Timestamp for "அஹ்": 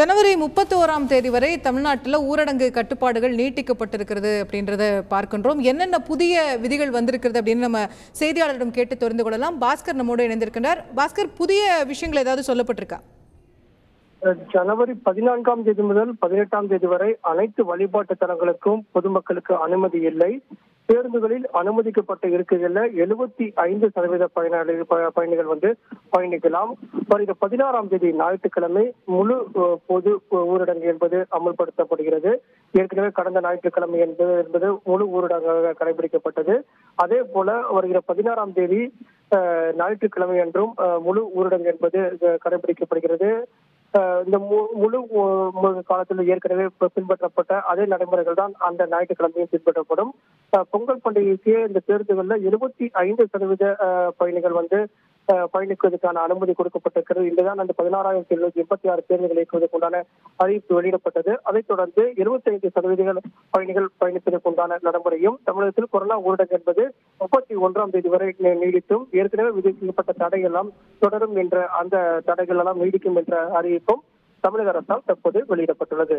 40.78-41.00, 50.52-50.64, 53.80-54.10, 55.30-55.46